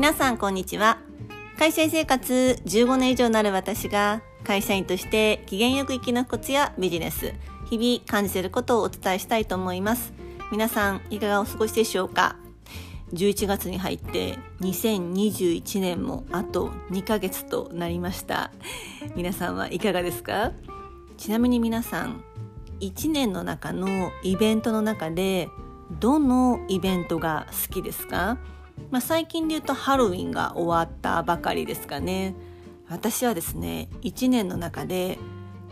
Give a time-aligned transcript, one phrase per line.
[0.00, 0.96] 皆さんこんにちは。
[1.58, 7.34] 会社員生活15年以上になる私が会社員として機嫌よく生き抜くコツやビジネス
[7.68, 10.14] 日々感じていることをお伝えしたいと思います。
[10.50, 12.36] 皆さんいかがお過ごしでしょうか
[13.12, 18.52] ？11月に入って2021年もあと2ヶ月となりました。
[19.16, 20.52] 皆さんはいかがですか？
[21.18, 22.24] ちなみに皆さん
[22.80, 25.50] 1年の中のイベントの中で
[26.00, 28.38] どのイベントが好きですか？
[28.90, 32.34] まあ、最近で言うとハロウィンが終わったばかりですかね。
[32.88, 35.18] 私はですね1年の中で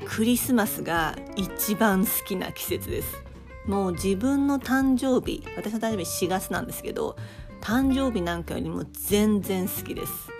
[0.06, 3.24] クリスマスが一番好きな季節です。
[3.66, 7.16] もう自分の誕生日私の誕生日4月なんですけど
[7.60, 10.30] 誕生日なんかよりも全然好きです。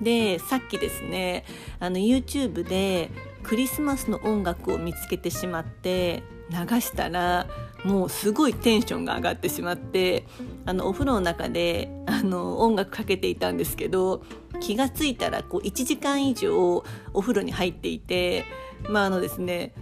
[0.00, 1.44] でさっきですね
[1.78, 3.10] あの YouTube で
[3.42, 7.46] クリスマスの音楽を見つけてしまって流したら
[7.84, 10.24] もうすごいテンションが上がってしまって
[10.66, 14.22] あのお風呂の中であの音楽かけていたんですけど
[14.60, 18.44] 気が付いたらこう1時間以上お風呂に入っていて
[18.88, 19.74] まああのですね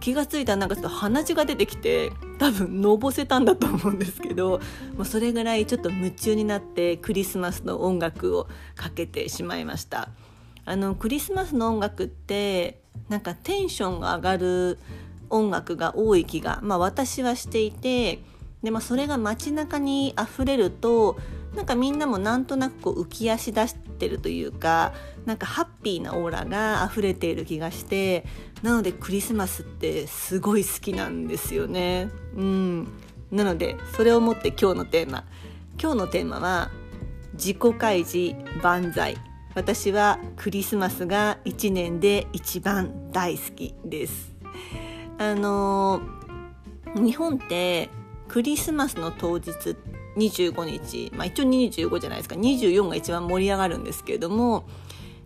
[0.00, 4.60] 気が付いたらなんかちょっと鼻血が出てきて多分のぼせたんだと思うんですけど
[4.94, 10.10] もうそれぐらいちょっと夢中になってクリスマスの音楽をかけてしまいました。
[10.68, 14.78] あのクリスマスの音楽ってなんかテンションが上がる
[15.30, 18.18] 音楽が多い気が、まあ、私はしていて
[18.62, 21.18] で、まあ、それが街中に溢れると
[21.54, 24.92] なんかみんなもなんとなくこう浮き足出してるというか
[25.24, 28.24] なんかハッピーなオーラが溢れている気がして
[28.62, 32.10] なのでクリスマスってすごい好きなんですよね。
[32.36, 32.88] うん、
[33.30, 35.24] なのでそれをもって今日のテーマ
[35.80, 36.70] 今日のテーマは
[37.34, 39.16] 自己開示万歳
[39.54, 44.34] 私はクリスマスが1年で一番大好きです。
[45.18, 46.02] あの
[46.94, 47.88] 日本って
[48.28, 49.50] クリスマスの当日
[50.16, 54.66] 25日、まあ、一応25じゃないですか24が一番盛り上がるんですけれども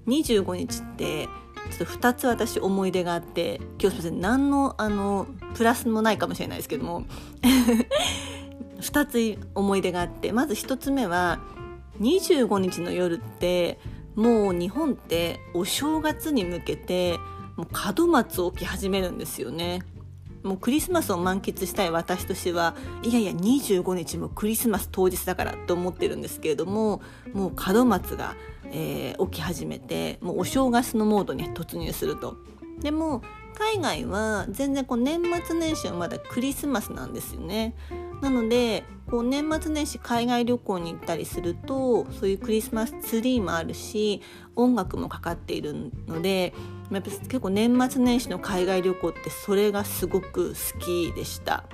[0.06, 7.04] 25日ってちょっと2つ私思い出があって今日すみません何のあのプラスもないかもしれないですけども
[8.80, 11.40] 2つ思い出があってまず1つ目は
[12.00, 13.78] 25日の夜って
[14.16, 17.18] もう日本ってお正月に向けて
[17.56, 19.80] もう門松を置き始めるんですよね。
[20.42, 27.02] もうクリスマスを満喫したい私としてはいやいや25日もクリスマス当日だからと思ってるんですけれども
[27.32, 28.36] もう門松が、
[28.72, 32.36] えー、起き始めてもうお正月のモードに突入すると。
[32.80, 33.22] でも
[33.54, 37.74] 海外は全然こう年末年始はまだクリスマスなんですよね。
[38.20, 44.22] なのでこう年末年始海外旅行に行ったりするとそういうクリスマスツリーもあるし
[44.54, 46.52] 音楽もかかっているので
[46.90, 51.64] やっぱ結構年末年始の海外旅行ってそれがすごく好きでした。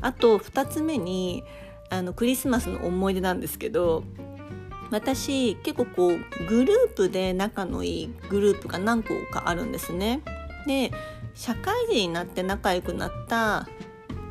[0.00, 1.42] あと2つ目に
[1.90, 4.04] あのクリスマスの思い出なんですけど
[4.90, 6.18] 私結構こう
[6.48, 10.22] グループで仲のいいグループが何個かあるんですね。
[10.66, 10.92] で
[11.34, 13.68] 社会人になって仲良くなった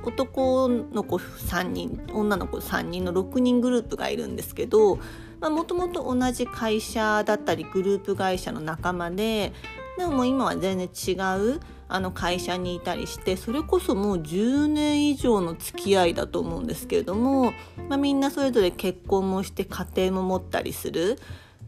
[0.04, 5.00] 男の子3人女の子3人の6人グループがいるんですけど
[5.42, 9.54] もともと同じ会社だったりグループ会社の仲間で
[9.98, 11.12] でも今は全然違
[11.56, 17.54] うあの会社にいたりしてそれこそもう10年以上の付き合いだと思うんですけれども、
[17.88, 21.20] まあ、みんなそれぞれ結婚もして家庭も持ったりする。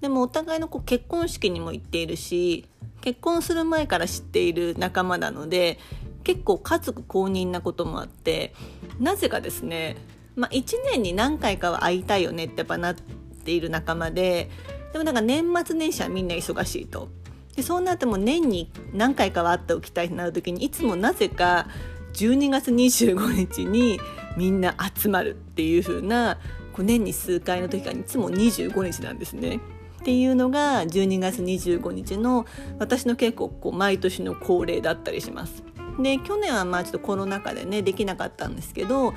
[0.02, 2.66] でもお互いのこう結婚式にも行っているし
[3.02, 5.80] 結婚する前から知っている仲間なので
[6.26, 8.54] 結構家族公認なこともあって
[9.00, 9.96] なぜかですね、
[10.36, 14.50] まあ、1年に何回かは会いたいよねってやっぱなっている仲間で
[14.92, 17.10] でもなんか年末年始はみんな忙しいと。
[17.56, 21.68] でそうなっても年に何回かは会っておきたいとなる時にいつもなぜか
[22.14, 24.00] 12月25日に
[24.36, 26.38] みんな集まるっていう風な
[26.74, 29.60] こう年に数回の時がいつも25日なんですね。
[30.02, 32.46] っていうのが12月25日の
[32.78, 35.64] 私の結構こう毎年の恒例だったりします。
[36.00, 39.14] で去年はまあちょっとコロナ禍でねできなかったんですけど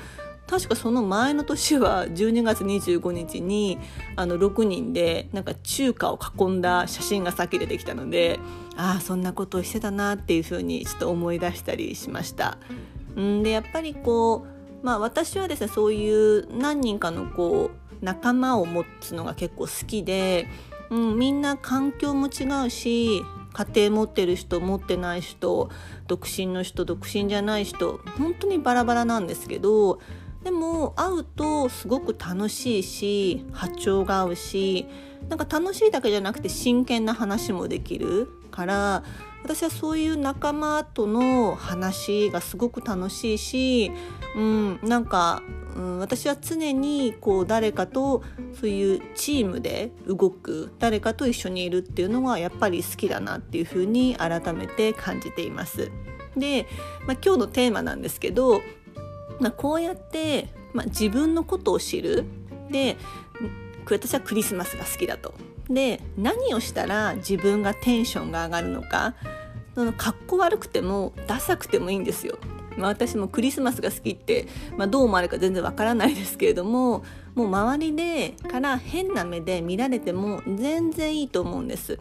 [0.49, 3.77] 確かその前の年は12月25日に
[4.15, 8.39] あの6人でなんか中華を囲んだ写真がさっき出てきたので
[8.75, 12.57] ああそんなことをしてたなっていうふうにちょっと思い出したりしました。
[13.19, 14.47] んでやっぱりこ
[14.81, 17.69] うまあ私はですねそういう何人かのこ
[18.01, 20.47] う仲間を持つのが結構好きで、
[20.89, 23.21] うん、みんな環境も違うし
[23.53, 25.69] 家庭持ってる人持ってない人
[26.07, 29.99] 独身の人独身じゃない人本当にバラバラなんですけど
[30.43, 34.87] でも会うとすごく楽しいし波長が合うし
[35.27, 39.03] なんか楽しいだけじゃなくて真剣な話もできるから
[39.43, 43.91] 私はそういう仲間との話がすごく楽しいし、
[44.35, 45.41] うん、なんか、
[45.75, 48.23] うん、私は常にこう誰かと
[48.59, 55.89] そういうチームで動く誰かと一緒にいるっていうのがやっぱり好きだなっていうふうに改めて感じています。
[56.35, 56.67] で、
[57.07, 58.61] まあ、今日のテーマなんですけど、
[59.39, 62.25] まあ、こうやって、まあ、自分のことを知る
[62.69, 62.97] で
[63.89, 65.33] 私はクリスマスが好きだと。
[65.69, 69.13] で何をしたら自分がテンションが上がるのか
[69.75, 72.39] そのかっこ悪くてもダサくてもいいんですよ。
[72.75, 74.47] まあ、私もクリスマスが好きって、
[74.77, 77.03] まあ、どう思われるか全然わからないですけれども
[77.35, 81.99] もう周りでから変な目で見られても全然いいと思うんです。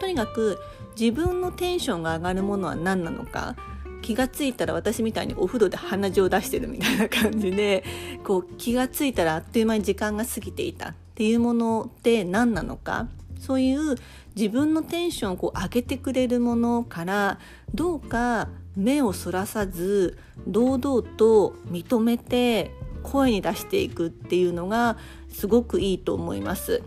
[0.00, 0.58] とにかく
[0.98, 3.56] 自分のテンションが上がるものは何なのか
[4.04, 7.84] 気がついたら私みたいにお風呂で鼻血を出してるみたいな感じで
[8.22, 13.08] こう気がついたらあっという間に時間が過ぎていたっていうものって何なのか
[13.40, 13.96] そういう
[14.36, 17.38] 自分のテンションをこう上げてくれるものから
[17.74, 22.72] どうか目をそらさず堂々と認めて
[23.02, 24.98] 声に出していくっていうのが
[25.30, 26.82] すごくいいと思います。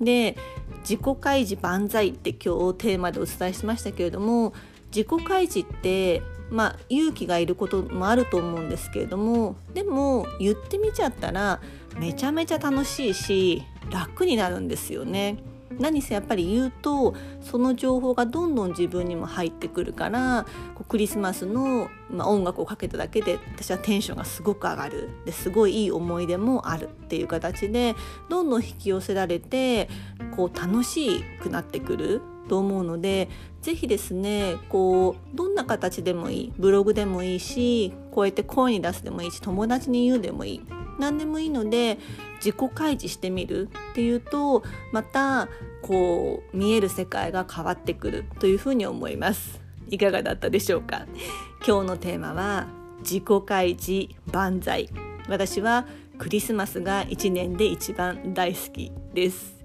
[0.00, 0.36] で
[0.80, 4.52] 自己開示万歳って今日テーマでお伝えしましたけれども
[4.94, 11.60] 自己開示ってまあ勇気がいることもあると思うんですけれどもでも言ってみちゃったら
[11.98, 15.38] めちゃめちゃ楽しいし楽になるんですよね。
[15.78, 27.94] 何せやっぱり言うとその情報がどんどん自分にも入ってくるからこうクリスマスの、まあ、音楽をかけただけで私はテンションがすごく上がるですごいいい思い出もあるっていう形で
[28.28, 29.88] どんどん引き寄せられて
[30.34, 33.28] こう楽しくなってくると思うので
[33.62, 40.60] 是非ですねこうどんな形でもいいブログでもいいしこうやって声に出すでもいいし友達に言うでもいい
[40.98, 41.98] 何でもいいので
[42.36, 44.62] 自己開示してみるっていうと
[44.92, 45.48] また
[45.82, 49.60] こう見える世界が変わってくるというふうに思います。
[49.88, 51.06] いかがだったでしょうか？
[51.66, 52.66] 今日のテーマは
[53.00, 54.88] 自己開示万歳。
[55.28, 55.86] 私は
[56.18, 59.56] クリスマスが1年で一番大好きです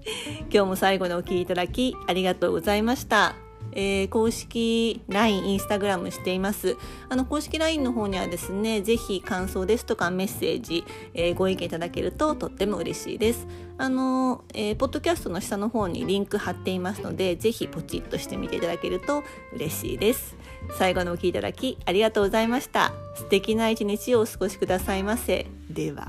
[0.52, 3.34] 今日も最後にお聴きいただきありがとうございました
[3.74, 6.76] えー、公式 LINE、インスタグラムしています。
[7.08, 10.84] あの公式 LINE の方にはですね、ぜひ感想ですとかメッセージ、
[11.14, 13.46] えー、ご意見いただけるととっても嬉しいです。
[13.78, 19.24] あの、えー、ポッドキャストの下の方にリンク貼っていますので、ぜひポチッとしてみていただけると
[19.54, 20.36] 嬉しいです。
[20.78, 22.92] 最後のお聴きいただきありがとうございました。
[23.14, 25.46] 素敵な一日をお過ごしくださいませ。
[25.70, 26.08] では。